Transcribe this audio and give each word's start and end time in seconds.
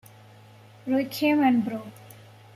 Rueckheim 0.87 1.43
and 1.47 1.63
Bro. 1.63 1.91